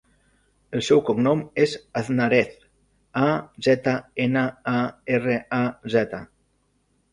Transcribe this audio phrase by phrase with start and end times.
[0.77, 2.57] El seu cognom és Aznarez:
[3.27, 3.29] a,
[3.69, 3.95] zeta,
[4.27, 4.77] ena, a,
[5.21, 5.63] erra, e,
[5.99, 6.27] zeta.